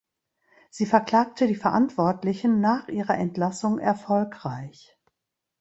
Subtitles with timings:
[0.71, 4.97] Sie verklagte die Verantwortlichen nach ihrer Entlassung erfolgreich.